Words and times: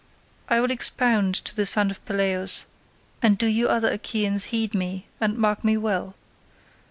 I 0.49 0.59
will 0.59 0.71
expound 0.71 1.35
to 1.35 1.55
the 1.55 1.67
son 1.67 1.91
of 1.91 2.03
Peleus, 2.07 2.65
and 3.21 3.37
do 3.37 3.45
you 3.45 3.67
other 3.69 3.91
Achaeans 3.91 4.45
heed 4.45 4.73
me 4.73 5.05
and 5.19 5.37
mark 5.37 5.63
me 5.63 5.77
well. 5.77 6.15